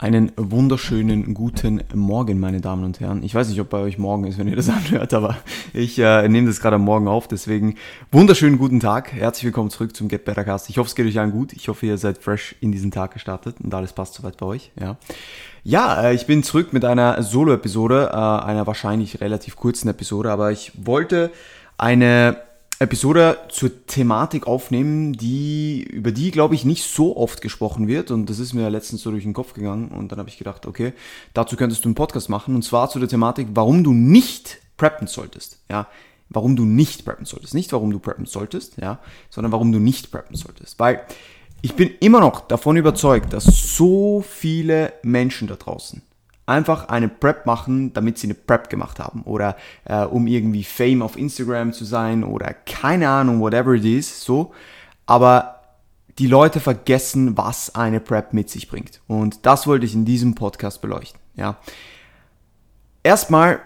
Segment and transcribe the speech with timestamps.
[0.00, 3.22] Einen wunderschönen guten Morgen, meine Damen und Herren.
[3.22, 5.36] Ich weiß nicht, ob bei euch morgen ist, wenn ihr das anhört, aber
[5.74, 7.28] ich äh, nehme das gerade am Morgen auf.
[7.28, 7.74] Deswegen
[8.10, 9.12] wunderschönen guten Tag.
[9.12, 10.70] Herzlich willkommen zurück zum Get Better Cast.
[10.70, 11.52] Ich hoffe, es geht euch allen gut.
[11.52, 14.72] Ich hoffe, ihr seid fresh in diesen Tag gestartet und alles passt soweit bei euch.
[14.80, 14.96] Ja,
[15.64, 20.50] ja äh, ich bin zurück mit einer Solo-Episode, äh, einer wahrscheinlich relativ kurzen Episode, aber
[20.50, 21.30] ich wollte
[21.76, 22.38] eine
[22.80, 28.10] Episode zur Thematik aufnehmen, die, über die, glaube ich, nicht so oft gesprochen wird.
[28.10, 29.88] Und das ist mir letztens so durch den Kopf gegangen.
[29.88, 30.94] Und dann habe ich gedacht, okay,
[31.34, 32.54] dazu könntest du einen Podcast machen.
[32.54, 35.58] Und zwar zu der Thematik, warum du nicht preppen solltest.
[35.70, 35.88] Ja,
[36.30, 37.52] warum du nicht preppen solltest.
[37.52, 40.78] Nicht warum du preppen solltest, ja, sondern warum du nicht preppen solltest.
[40.78, 41.02] Weil
[41.60, 46.00] ich bin immer noch davon überzeugt, dass so viele Menschen da draußen
[46.50, 51.02] einfach eine Prep machen, damit sie eine Prep gemacht haben oder äh, um irgendwie Fame
[51.02, 54.52] auf Instagram zu sein oder keine Ahnung, whatever it is, so.
[55.06, 55.60] Aber
[56.18, 59.00] die Leute vergessen, was eine Prep mit sich bringt.
[59.06, 61.56] Und das wollte ich in diesem Podcast beleuchten, ja.
[63.02, 63.60] Erstmal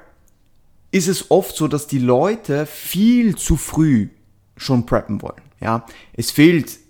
[0.93, 4.11] ist es oft so, dass die Leute viel zu früh
[4.57, 5.87] schon preppen wollen, ja.
[6.13, 6.85] Es fehlt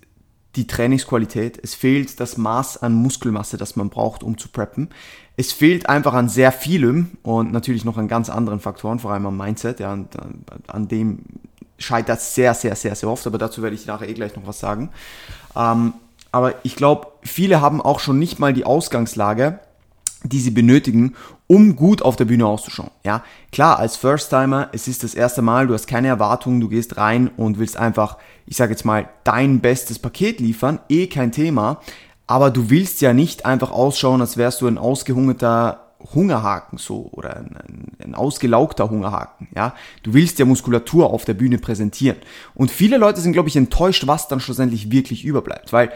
[0.55, 4.89] die Trainingsqualität, es fehlt das Maß an Muskelmasse, das man braucht, um zu preppen.
[5.37, 9.25] Es fehlt einfach an sehr vielem und natürlich noch an ganz anderen Faktoren, vor allem
[9.25, 10.09] am Mindset, ja, und
[10.67, 11.19] an dem
[11.77, 14.59] scheitert sehr, sehr, sehr, sehr oft, aber dazu werde ich nachher eh gleich noch was
[14.59, 14.89] sagen.
[15.55, 15.93] Ähm,
[16.31, 19.59] aber ich glaube, viele haben auch schon nicht mal die Ausgangslage,
[20.23, 21.15] die sie benötigen,
[21.47, 22.91] um gut auf der Bühne auszuschauen.
[23.03, 26.97] Ja, klar, als First-Timer, es ist das erste Mal, du hast keine Erwartungen, du gehst
[26.97, 31.79] rein und willst einfach, ich sage jetzt mal, dein bestes Paket liefern, eh kein Thema,
[32.27, 35.81] aber du willst ja nicht einfach ausschauen, als wärst du ein ausgehungerter
[36.13, 39.47] Hungerhaken so oder ein, ein, ein, ausgelaugter Hungerhaken.
[39.55, 39.73] Ja,
[40.03, 42.17] du willst ja Muskulatur auf der Bühne präsentieren.
[42.53, 45.91] Und viele Leute sind, glaube ich, enttäuscht, was dann schlussendlich wirklich überbleibt, weil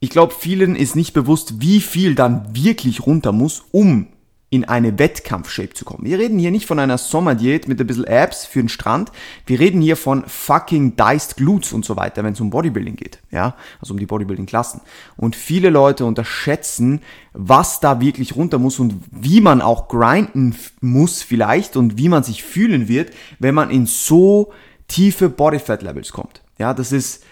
[0.00, 4.08] ich glaube, vielen ist nicht bewusst, wie viel dann wirklich runter muss, um
[4.50, 6.04] in eine Wettkampfshape zu kommen.
[6.04, 9.10] Wir reden hier nicht von einer Sommerdiät mit ein bisschen Abs für den Strand.
[9.46, 13.18] Wir reden hier von fucking diced glutes und so weiter, wenn es um Bodybuilding geht.
[13.32, 14.80] Ja, also um die Bodybuilding-Klassen.
[15.16, 17.00] Und viele Leute unterschätzen,
[17.32, 22.22] was da wirklich runter muss und wie man auch grinden muss vielleicht und wie man
[22.22, 24.52] sich fühlen wird, wenn man in so
[24.86, 26.42] tiefe Bodyfat-Levels kommt.
[26.58, 27.24] Ja, das ist,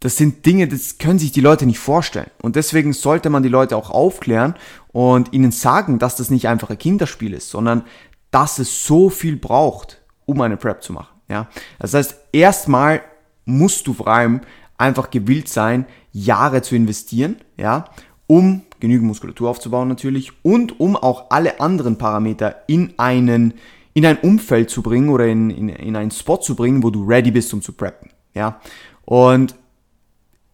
[0.00, 2.30] das sind Dinge, das können sich die Leute nicht vorstellen.
[2.40, 4.54] Und deswegen sollte man die Leute auch aufklären
[4.92, 7.84] und ihnen sagen, dass das nicht einfach ein Kinderspiel ist, sondern
[8.30, 11.18] dass es so viel braucht, um eine Prep zu machen.
[11.28, 11.48] Ja?
[11.78, 13.02] Das heißt, erstmal
[13.44, 14.40] musst du vor allem
[14.76, 17.86] einfach gewillt sein, Jahre zu investieren, ja,
[18.26, 23.54] um genügend Muskulatur aufzubauen natürlich und um auch alle anderen Parameter in einen
[23.94, 27.04] in ein Umfeld zu bringen oder in, in, in einen Spot zu bringen, wo du
[27.04, 28.10] ready bist, um zu preppen.
[28.32, 28.60] Ja?
[29.04, 29.56] Und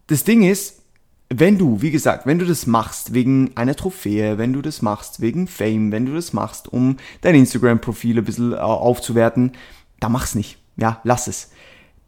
[0.07, 0.81] das Ding ist,
[1.29, 5.21] wenn du, wie gesagt, wenn du das machst wegen einer Trophäe, wenn du das machst
[5.21, 9.53] wegen Fame, wenn du das machst, um dein Instagram-Profil ein bisschen äh, aufzuwerten,
[9.99, 10.57] dann mach's nicht.
[10.77, 11.49] Ja, lass es.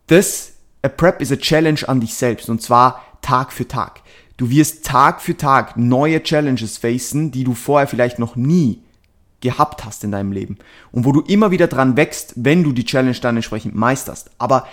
[0.07, 4.01] Das, a Prep ist a Challenge an dich selbst und zwar Tag für Tag.
[4.37, 8.83] Du wirst Tag für Tag neue Challenges facen, die du vorher vielleicht noch nie
[9.41, 10.57] gehabt hast in deinem Leben
[10.91, 14.29] und wo du immer wieder dran wächst, wenn du die Challenge dann entsprechend meisterst.
[14.37, 14.67] Aber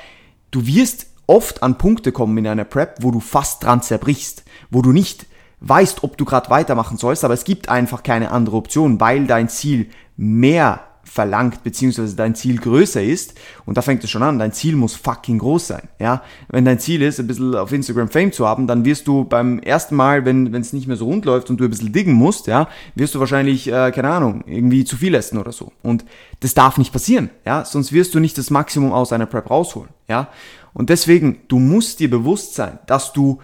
[0.51, 4.83] du wirst oft an Punkte kommen in einer Prep, wo du fast dran zerbrichst, wo
[4.83, 5.27] du nicht
[5.61, 9.49] weißt, ob du gerade weitermachen sollst, aber es gibt einfach keine andere Option, weil dein
[9.49, 13.35] Ziel mehr verlangt, beziehungsweise dein Ziel größer ist,
[13.67, 16.23] und da fängt es schon an, dein Ziel muss fucking groß sein, ja.
[16.49, 19.59] Wenn dein Ziel ist, ein bisschen auf Instagram Fame zu haben, dann wirst du beim
[19.59, 22.47] ersten Mal, wenn es nicht mehr so rund läuft und du ein bisschen diggen musst,
[22.47, 25.73] ja, wirst du wahrscheinlich, äh, keine Ahnung, irgendwie zu viel essen oder so.
[25.83, 26.05] Und
[26.41, 29.91] das darf nicht passieren, ja, sonst wirst du nicht das Maximum aus einer Prep rausholen,
[30.09, 30.29] ja.
[30.73, 33.41] Und deswegen, du musst dir bewusst sein, dass du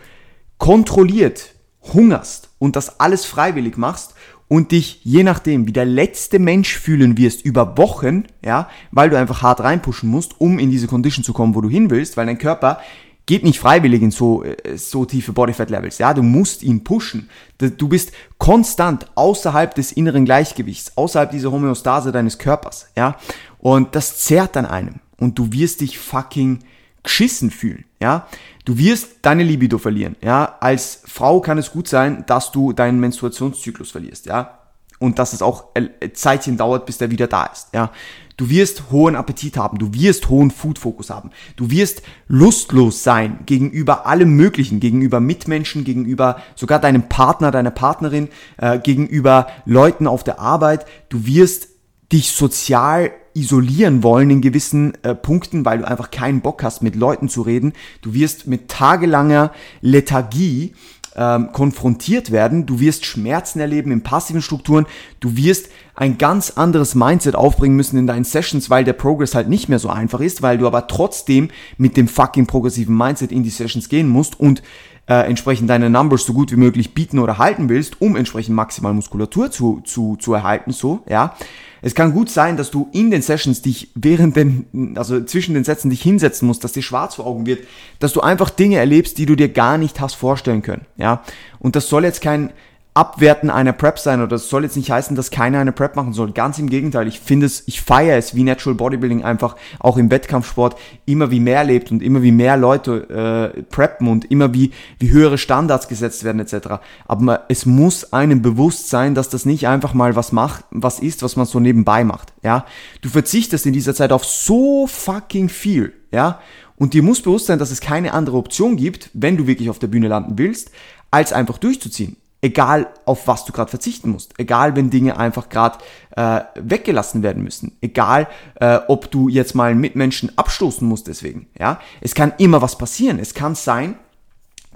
[0.58, 1.54] kontrolliert
[1.94, 4.14] hungerst und das alles freiwillig machst
[4.50, 9.16] und dich je nachdem wie der letzte Mensch fühlen wirst über Wochen, ja, weil du
[9.16, 12.26] einfach hart reinpushen musst, um in diese Condition zu kommen, wo du hin willst, weil
[12.26, 12.80] dein Körper
[13.26, 17.30] geht nicht freiwillig in so, äh, so tiefe Bodyfat Levels, ja, du musst ihn pushen.
[17.58, 23.16] Du bist konstant außerhalb des inneren Gleichgewichts, außerhalb dieser Homöostase deines Körpers, ja,
[23.60, 24.96] und das zerrt an einem.
[25.16, 26.58] Und du wirst dich fucking
[27.02, 28.26] geschissen fühlen, ja.
[28.64, 30.56] Du wirst deine Libido verlieren, ja.
[30.60, 34.58] Als Frau kann es gut sein, dass du deinen Menstruationszyklus verlierst, ja.
[34.98, 35.64] Und dass es auch
[36.12, 37.90] Zeitchen dauert, bis der wieder da ist, ja.
[38.36, 44.06] Du wirst hohen Appetit haben, du wirst hohen Food-Fokus haben, du wirst lustlos sein gegenüber
[44.06, 50.38] allem Möglichen, gegenüber Mitmenschen, gegenüber sogar deinem Partner, deiner Partnerin, äh, gegenüber Leuten auf der
[50.38, 50.86] Arbeit.
[51.10, 51.68] Du wirst
[52.12, 56.96] dich sozial isolieren wollen in gewissen äh, Punkten, weil du einfach keinen Bock hast, mit
[56.96, 57.72] Leuten zu reden.
[58.02, 60.74] Du wirst mit tagelanger Lethargie
[61.16, 62.66] ähm, konfrontiert werden.
[62.66, 64.86] Du wirst Schmerzen erleben in passiven Strukturen.
[65.18, 69.48] Du wirst ein ganz anderes Mindset aufbringen müssen in deinen Sessions, weil der Progress halt
[69.48, 73.42] nicht mehr so einfach ist, weil du aber trotzdem mit dem fucking progressiven Mindset in
[73.42, 74.62] die Sessions gehen musst und
[75.10, 78.94] äh, entsprechend deine Numbers so gut wie möglich bieten oder halten willst, um entsprechend maximal
[78.94, 81.34] Muskulatur zu, zu, zu erhalten, so, ja.
[81.82, 85.64] Es kann gut sein, dass du in den Sessions dich während den, also zwischen den
[85.64, 87.66] Sätzen dich hinsetzen musst, dass dir schwarz vor Augen wird,
[88.00, 91.24] dass du einfach Dinge erlebst, die du dir gar nicht hast vorstellen können, ja.
[91.58, 92.52] Und das soll jetzt kein,
[93.00, 96.12] Abwerten einer Prep sein oder das soll jetzt nicht heißen, dass keiner eine Prep machen
[96.12, 96.32] soll.
[96.32, 100.10] Ganz im Gegenteil, ich finde es, ich feiere es, wie Natural Bodybuilding einfach auch im
[100.10, 100.76] Wettkampfsport
[101.06, 105.10] immer wie mehr lebt und immer wie mehr Leute äh, preppen und immer wie, wie
[105.10, 106.82] höhere Standards gesetzt werden etc.
[107.06, 111.22] Aber es muss einem bewusst sein, dass das nicht einfach mal was macht, was ist,
[111.22, 112.34] was man so nebenbei macht.
[112.42, 112.66] Ja,
[113.00, 115.94] du verzichtest in dieser Zeit auf so fucking viel.
[116.12, 116.40] Ja,
[116.76, 119.78] und dir muss bewusst sein, dass es keine andere Option gibt, wenn du wirklich auf
[119.78, 120.70] der Bühne landen willst,
[121.10, 125.78] als einfach durchzuziehen egal auf was du gerade verzichten musst, egal wenn Dinge einfach gerade
[126.16, 131.48] äh, weggelassen werden müssen, egal äh, ob du jetzt mal einen Mitmenschen abstoßen musst deswegen,
[131.58, 133.96] ja, es kann immer was passieren, es kann sein,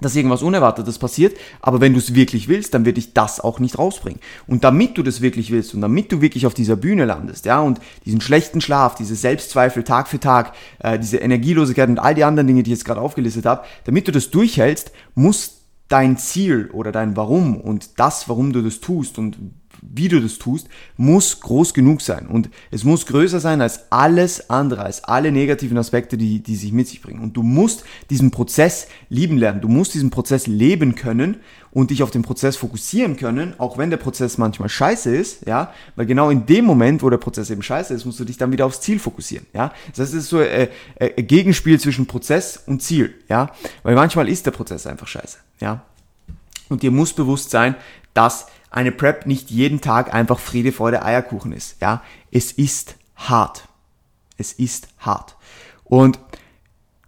[0.01, 3.59] dass irgendwas Unerwartetes passiert, aber wenn du es wirklich willst, dann wird dich das auch
[3.59, 4.19] nicht rausbringen.
[4.45, 7.61] Und damit du das wirklich willst und damit du wirklich auf dieser Bühne landest, ja,
[7.61, 12.25] und diesen schlechten Schlaf, diese Selbstzweifel Tag für Tag, äh, diese Energielosigkeit und all die
[12.25, 16.69] anderen Dinge, die ich jetzt gerade aufgelistet habe, damit du das durchhältst, muss dein Ziel
[16.73, 19.37] oder dein Warum und das, warum du das tust und
[19.81, 20.67] wie du das tust,
[20.97, 22.27] muss groß genug sein.
[22.27, 26.71] Und es muss größer sein als alles andere, als alle negativen Aspekte, die, die sich
[26.71, 27.21] mit sich bringen.
[27.21, 29.61] Und du musst diesen Prozess lieben lernen.
[29.61, 31.37] Du musst diesen Prozess leben können
[31.75, 35.73] und dich auf den Prozess fokussieren können, auch wenn der Prozess manchmal scheiße ist, ja,
[35.97, 38.53] weil genau in dem Moment, wo der Prozess eben scheiße ist, musst du dich dann
[38.53, 39.73] wieder aufs Ziel fokussieren, ja.
[39.89, 43.51] Das heißt, es ist so äh, äh, ein Gegenspiel zwischen Prozess und Ziel, ja,
[43.83, 45.81] weil manchmal ist der Prozess einfach scheiße, ja.
[46.69, 47.75] Und dir muss bewusst sein,
[48.13, 52.03] dass eine Prep nicht jeden Tag einfach Friede, Freude, Eierkuchen ist, ja.
[52.31, 53.67] Es ist hart.
[54.37, 55.35] Es ist hart.
[55.83, 56.19] Und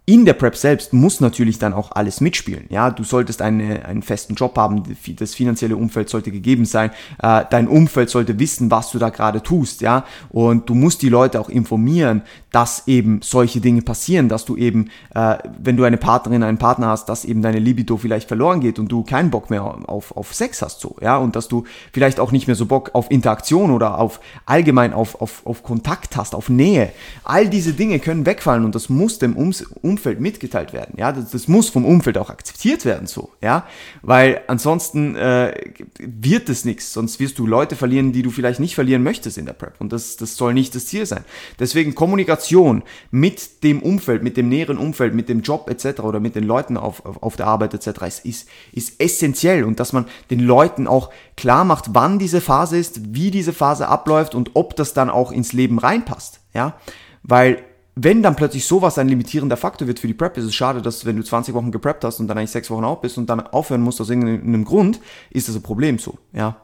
[0.08, 2.64] in der Prep selbst muss natürlich dann auch alles mitspielen.
[2.70, 4.82] Ja, du solltest eine, einen festen Job haben,
[5.16, 9.42] das finanzielle Umfeld sollte gegeben sein, äh, dein Umfeld sollte wissen, was du da gerade
[9.42, 12.22] tust, ja, und du musst die Leute auch informieren,
[12.52, 16.86] dass eben solche Dinge passieren, dass du eben, äh, wenn du eine Partnerin, einen Partner
[16.86, 20.32] hast, dass eben deine Libido vielleicht verloren geht und du keinen Bock mehr auf, auf
[20.34, 23.70] Sex hast, so, ja, und dass du vielleicht auch nicht mehr so Bock auf Interaktion
[23.70, 26.92] oder auf allgemein auf, auf, auf Kontakt hast, auf Nähe.
[27.24, 30.94] All diese Dinge können wegfallen und das muss dem Umfeld Umfeld mitgeteilt werden.
[30.96, 33.66] Ja, das, das muss vom Umfeld auch akzeptiert werden, so, ja,
[34.02, 35.52] weil ansonsten äh,
[35.98, 39.46] wird es nichts, sonst wirst du Leute verlieren, die du vielleicht nicht verlieren möchtest in
[39.46, 41.24] der Prep und das, das soll nicht das Ziel sein.
[41.58, 46.00] Deswegen Kommunikation mit dem Umfeld, mit dem näheren Umfeld, mit dem Job etc.
[46.00, 48.02] oder mit den Leuten auf, auf, auf der Arbeit etc.
[48.06, 52.78] Ist, ist, ist essentiell und dass man den Leuten auch klar macht, wann diese Phase
[52.78, 56.76] ist, wie diese Phase abläuft und ob das dann auch ins Leben reinpasst, ja,
[57.24, 57.64] weil
[58.00, 61.04] wenn dann plötzlich sowas ein limitierender Faktor wird für die Prep, ist es schade, dass
[61.04, 63.40] wenn du 20 Wochen gepreppt hast und dann eigentlich 6 Wochen out bist und dann
[63.40, 65.00] aufhören musst aus irgendeinem Grund,
[65.30, 66.60] ist das ein Problem so, ja.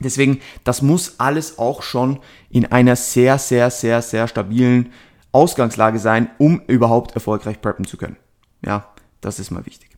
[0.00, 2.18] Deswegen, das muss alles auch schon
[2.50, 4.92] in einer sehr, sehr, sehr, sehr stabilen
[5.30, 8.16] Ausgangslage sein, um überhaupt erfolgreich preppen zu können.
[8.64, 9.90] Ja, das ist mal wichtig.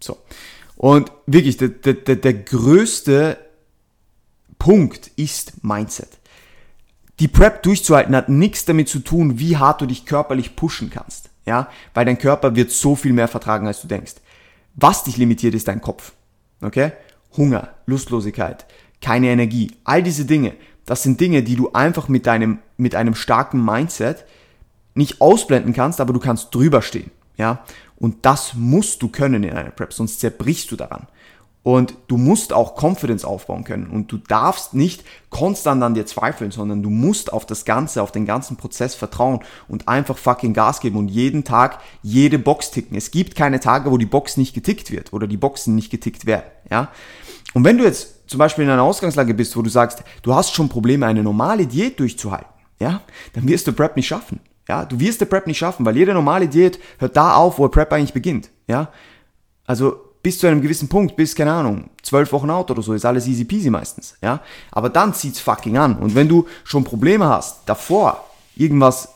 [0.00, 0.18] So.
[0.76, 3.38] Und wirklich, der, der, der größte
[4.58, 6.18] Punkt ist Mindset
[7.20, 11.30] die Prep durchzuhalten hat nichts damit zu tun, wie hart du dich körperlich pushen kannst.
[11.46, 14.16] Ja, weil dein Körper wird so viel mehr vertragen, als du denkst.
[14.74, 16.12] Was dich limitiert, ist dein Kopf.
[16.60, 16.92] Okay?
[17.36, 18.66] Hunger, Lustlosigkeit,
[19.00, 23.14] keine Energie, all diese Dinge, das sind Dinge, die du einfach mit deinem, mit einem
[23.14, 24.24] starken Mindset
[24.94, 27.10] nicht ausblenden kannst, aber du kannst drüber stehen.
[27.36, 27.64] Ja?
[27.96, 31.06] Und das musst du können in einer Prep, sonst zerbrichst du daran.
[31.62, 33.88] Und du musst auch Confidence aufbauen können.
[33.88, 38.12] Und du darfst nicht konstant an dir zweifeln, sondern du musst auf das Ganze, auf
[38.12, 42.96] den ganzen Prozess vertrauen und einfach fucking Gas geben und jeden Tag jede Box ticken.
[42.96, 46.24] Es gibt keine Tage, wo die Box nicht getickt wird oder die Boxen nicht getickt
[46.24, 46.46] werden.
[46.70, 46.88] Ja?
[47.54, 50.54] Und wenn du jetzt zum Beispiel in einer Ausgangslage bist, wo du sagst, du hast
[50.54, 54.40] schon Probleme, eine normale Diät durchzuhalten, ja, dann wirst du Prep nicht schaffen.
[54.68, 57.66] Ja, du wirst der Prep nicht schaffen, weil jede normale Diät hört da auf, wo
[57.68, 58.50] Prep eigentlich beginnt.
[58.68, 58.92] Ja,
[59.64, 63.04] also bis zu einem gewissen Punkt, bis, keine Ahnung, zwölf Wochen out oder so, ist
[63.04, 64.40] alles easy peasy meistens, ja.
[64.70, 65.96] Aber dann zieht's fucking an.
[65.98, 68.24] Und wenn du schon Probleme hast, davor
[68.56, 69.08] irgendwas,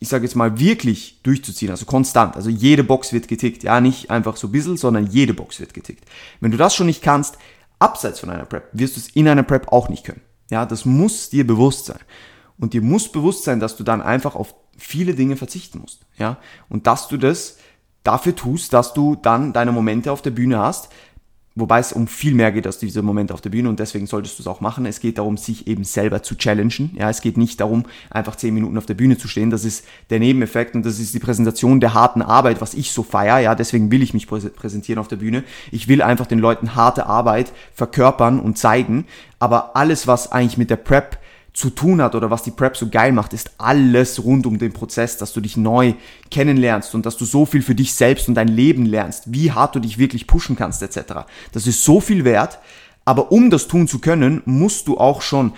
[0.00, 4.10] ich sage jetzt mal, wirklich durchzuziehen, also konstant, also jede Box wird getickt, ja, nicht
[4.10, 6.04] einfach so ein bisschen, sondern jede Box wird getickt.
[6.40, 7.36] Wenn du das schon nicht kannst,
[7.78, 10.22] abseits von einer Prep, wirst du es in einer Prep auch nicht können.
[10.50, 11.98] Ja, das muss dir bewusst sein.
[12.58, 16.38] Und dir muss bewusst sein, dass du dann einfach auf viele Dinge verzichten musst, ja.
[16.68, 17.58] Und dass du das
[18.06, 20.88] dafür tust, dass du dann deine Momente auf der Bühne hast,
[21.56, 24.38] wobei es um viel mehr geht als dieser Moment auf der Bühne und deswegen solltest
[24.38, 24.84] du es auch machen.
[24.84, 26.94] Es geht darum, sich eben selber zu challengen.
[26.98, 29.50] Ja, es geht nicht darum, einfach zehn Minuten auf der Bühne zu stehen.
[29.50, 33.02] Das ist der Nebeneffekt und das ist die Präsentation der harten Arbeit, was ich so
[33.02, 33.38] feier.
[33.38, 35.44] Ja, deswegen will ich mich präsentieren auf der Bühne.
[35.72, 39.06] Ich will einfach den Leuten harte Arbeit verkörpern und zeigen.
[39.38, 41.18] Aber alles, was eigentlich mit der Prep
[41.56, 44.74] zu tun hat oder was die Prep so geil macht, ist alles rund um den
[44.74, 45.94] Prozess, dass du dich neu
[46.30, 49.74] kennenlernst und dass du so viel für dich selbst und dein Leben lernst, wie hart
[49.74, 51.24] du dich wirklich pushen kannst etc.
[51.52, 52.58] Das ist so viel wert,
[53.06, 55.54] aber um das tun zu können, musst du auch schon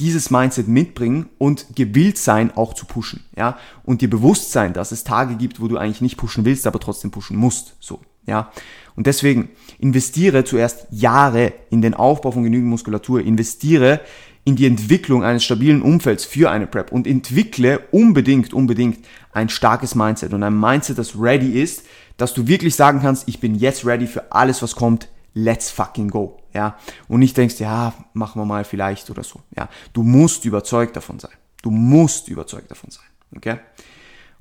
[0.00, 4.90] dieses Mindset mitbringen und gewillt sein, auch zu pushen, ja, und dir bewusst sein, dass
[4.90, 8.50] es Tage gibt, wo du eigentlich nicht pushen willst, aber trotzdem pushen musst, so, ja.
[8.96, 14.00] Und deswegen investiere zuerst Jahre in den Aufbau von genügend Muskulatur, investiere
[14.46, 19.96] in die Entwicklung eines stabilen Umfelds für eine Prep und entwickle unbedingt, unbedingt ein starkes
[19.96, 21.84] Mindset und ein Mindset, das ready ist,
[22.16, 26.10] dass du wirklich sagen kannst, ich bin jetzt ready für alles, was kommt, let's fucking
[26.10, 26.78] go, ja.
[27.08, 29.68] Und nicht denkst, ja, machen wir mal vielleicht oder so, ja.
[29.92, 31.32] Du musst überzeugt davon sein.
[31.62, 33.58] Du musst überzeugt davon sein, okay?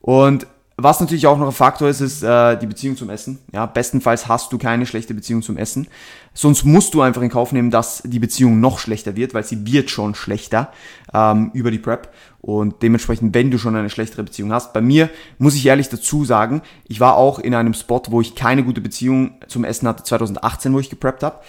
[0.01, 0.45] Und
[0.77, 3.39] was natürlich auch noch ein Faktor ist, ist äh, die Beziehung zum Essen.
[3.53, 5.87] Ja, bestenfalls hast du keine schlechte Beziehung zum Essen.
[6.33, 9.65] Sonst musst du einfach in Kauf nehmen, dass die Beziehung noch schlechter wird, weil sie
[9.65, 10.73] wird schon schlechter
[11.13, 12.11] ähm, über die Prep.
[12.41, 14.73] Und dementsprechend, wenn du schon eine schlechtere Beziehung hast.
[14.73, 18.35] Bei mir muss ich ehrlich dazu sagen, ich war auch in einem Spot, wo ich
[18.35, 21.39] keine gute Beziehung zum Essen hatte, 2018, wo ich gepreppt habe.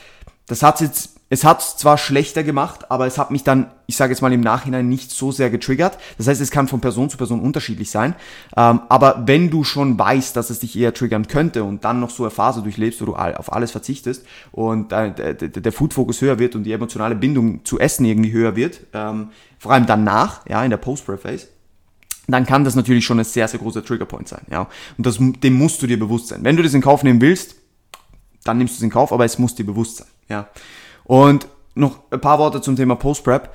[0.46, 4.12] Das hat jetzt es hat zwar schlechter gemacht, aber es hat mich dann, ich sage
[4.12, 5.98] jetzt mal im Nachhinein, nicht so sehr getriggert.
[6.18, 8.14] Das heißt, es kann von Person zu Person unterschiedlich sein.
[8.56, 12.10] Ähm, aber wenn du schon weißt, dass es dich eher triggern könnte und dann noch
[12.10, 16.38] so eine Phase durchlebst, wo du auf alles verzichtest und der, der, der Food-Fokus höher
[16.38, 20.62] wird und die emotionale Bindung zu Essen irgendwie höher wird, ähm, vor allem danach, ja,
[20.62, 21.48] in der Post-Prep-Phase,
[22.28, 24.42] dann kann das natürlich schon ein sehr, sehr großer Triggerpoint sein.
[24.50, 24.68] Ja.
[24.96, 26.44] Und das, dem musst du dir bewusst sein.
[26.44, 27.56] Wenn du das in Kauf nehmen willst,
[28.44, 30.08] dann nimmst du es in Kauf, aber es muss dir bewusst sein.
[30.28, 30.48] Ja.
[31.06, 33.50] Und noch ein paar Worte zum Thema Post-Prep.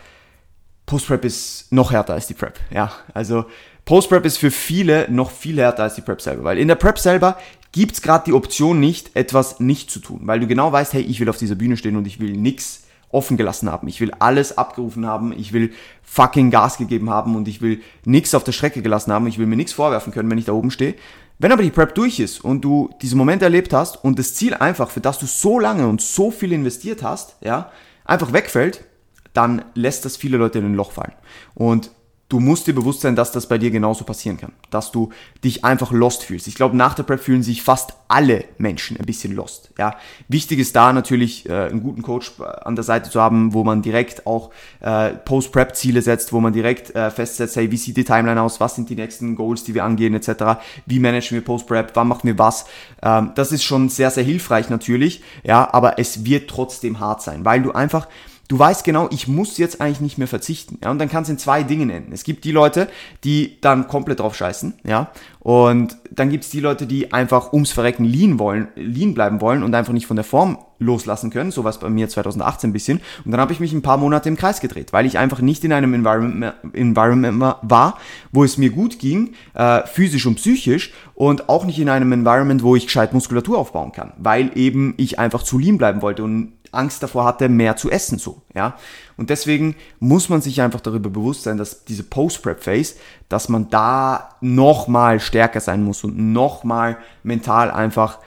[0.85, 2.59] Post-Prep ist noch härter als die Prep.
[2.71, 3.45] Ja, also
[3.85, 6.97] Post-Prep ist für viele noch viel härter als die Prep selber, weil in der Prep
[6.99, 7.37] selber
[7.71, 11.19] gibt's gerade die Option nicht, etwas nicht zu tun, weil du genau weißt, hey, ich
[11.19, 13.87] will auf dieser Bühne stehen und ich will nix offen gelassen haben.
[13.87, 15.71] Ich will alles abgerufen haben, ich will
[16.03, 19.47] fucking Gas gegeben haben und ich will nix auf der Strecke gelassen haben, ich will
[19.47, 20.95] mir nichts vorwerfen können, wenn ich da oben stehe.
[21.41, 24.53] Wenn aber die Prep durch ist und du diesen Moment erlebt hast und das Ziel
[24.53, 27.71] einfach, für das du so lange und so viel investiert hast, ja,
[28.05, 28.85] einfach wegfällt,
[29.33, 31.15] dann lässt das viele Leute in ein Loch fallen.
[31.55, 31.89] Und
[32.31, 34.53] du musst dir bewusst sein, dass das bei dir genauso passieren kann.
[34.69, 35.09] Dass du
[35.43, 36.47] dich einfach lost fühlst.
[36.47, 39.71] Ich glaube, nach der Prep fühlen sich fast alle Menschen ein bisschen lost.
[39.77, 39.95] Ja,
[40.29, 43.81] wichtig ist da natürlich äh, einen guten Coach an der Seite zu haben, wo man
[43.81, 48.41] direkt auch äh, Post-Prep-Ziele setzt, wo man direkt äh, festsetzt, hey, wie sieht die Timeline
[48.41, 50.61] aus, was sind die nächsten Goals, die wir angehen, etc.
[50.85, 52.65] Wie managen wir Post-Prep, wann machen wir was.
[53.01, 57.43] Ähm, das ist schon sehr, sehr hilfreich natürlich, ja, aber es wird trotzdem hart sein,
[57.43, 58.07] weil du einfach
[58.51, 60.77] du weißt genau, ich muss jetzt eigentlich nicht mehr verzichten.
[60.83, 62.11] Ja, und dann kannst du in zwei Dingen enden.
[62.11, 62.89] Es gibt die Leute,
[63.23, 67.71] die dann komplett drauf scheißen, ja, und dann gibt es die Leute, die einfach ums
[67.71, 71.49] Verrecken lean wollen, lean bleiben wollen und einfach nicht von der Form loslassen können.
[71.51, 73.01] So was bei mir 2018 ein bisschen.
[73.25, 75.63] Und dann habe ich mich ein paar Monate im Kreis gedreht, weil ich einfach nicht
[75.63, 77.97] in einem Environment, Environment war,
[78.31, 82.63] wo es mir gut ging, äh, physisch und psychisch, und auch nicht in einem Environment,
[82.63, 86.53] wo ich gescheit Muskulatur aufbauen kann, weil eben ich einfach zu lean bleiben wollte und
[86.71, 88.77] Angst davor hatte, mehr zu essen, so, ja.
[89.17, 92.95] Und deswegen muss man sich einfach darüber bewusst sein, dass diese Post-Prep-Phase,
[93.29, 98.19] dass man da nochmal stärker sein muss und nochmal mental einfach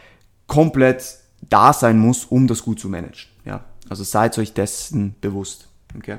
[0.46, 3.64] komplett da sein muss, um das gut zu managen, ja.
[3.88, 6.18] Also seid euch dessen bewusst, okay.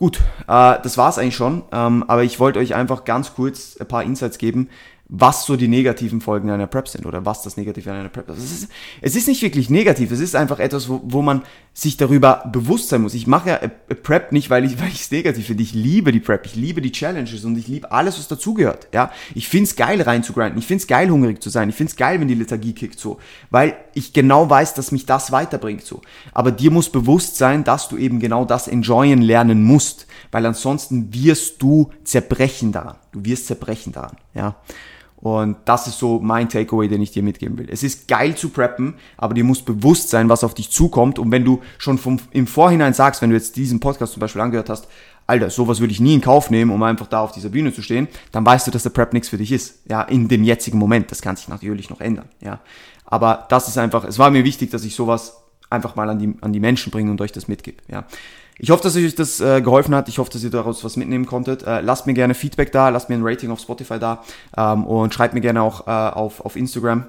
[0.00, 3.86] Gut, äh, das war's eigentlich schon, ähm, aber ich wollte euch einfach ganz kurz ein
[3.86, 4.70] paar Insights geben,
[5.12, 8.28] was so die negativen Folgen einer Prep sind oder was das Negative an einer Prep
[8.30, 8.38] ist.
[8.38, 8.68] Es ist,
[9.00, 11.42] es ist nicht wirklich negativ, es ist einfach etwas, wo, wo man
[11.74, 13.14] sich darüber bewusst sein muss.
[13.14, 13.60] Ich mache ja
[14.02, 15.64] Prep nicht, weil ich weil es negativ finde.
[15.64, 18.86] Ich liebe die Prep, ich liebe die Challenges und ich liebe alles, was dazugehört.
[18.94, 21.96] Ja, ich find's geil rein zu grinden, ich find's geil hungrig zu sein, ich find's
[21.96, 23.18] geil, wenn die Lethargie kickt so,
[23.50, 26.02] weil ich genau weiß, dass mich das weiterbringt so.
[26.32, 31.12] Aber dir muss bewusst sein, dass du eben genau das enjoyen lernen musst, weil ansonsten
[31.12, 32.96] wirst du zerbrechen daran.
[33.10, 34.16] Du wirst zerbrechen daran.
[34.34, 34.54] Ja.
[35.20, 37.68] Und das ist so mein Takeaway, den ich dir mitgeben will.
[37.70, 41.18] Es ist geil zu preppen, aber dir muss bewusst sein, was auf dich zukommt.
[41.18, 44.40] Und wenn du schon vom, im Vorhinein sagst, wenn du jetzt diesen Podcast zum Beispiel
[44.40, 44.88] angehört hast,
[45.26, 47.82] Alter, sowas würde ich nie in Kauf nehmen, um einfach da auf dieser Bühne zu
[47.82, 49.78] stehen, dann weißt du, dass der Prep nichts für dich ist.
[49.88, 51.10] Ja, in dem jetzigen Moment.
[51.10, 52.28] Das kann sich natürlich noch ändern.
[52.40, 52.60] Ja,
[53.04, 55.36] aber das ist einfach, es war mir wichtig, dass ich sowas
[55.68, 57.82] einfach mal an die, an die Menschen bringe und euch das mitgebe.
[57.88, 58.06] Ja.
[58.62, 60.08] Ich hoffe, dass euch das äh, geholfen hat.
[60.10, 61.62] Ich hoffe, dass ihr daraus was mitnehmen konntet.
[61.62, 64.22] Äh, lasst mir gerne Feedback da, lasst mir ein Rating auf Spotify da
[64.54, 67.06] ähm, und schreibt mir gerne auch äh, auf, auf Instagram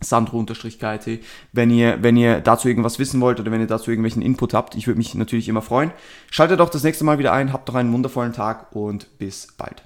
[0.00, 1.22] Sandro-KIT,
[1.52, 4.74] wenn ihr, wenn ihr dazu irgendwas wissen wollt oder wenn ihr dazu irgendwelchen Input habt.
[4.74, 5.92] Ich würde mich natürlich immer freuen.
[6.32, 9.84] Schaltet auch das nächste Mal wieder ein, habt noch einen wundervollen Tag und bis bald.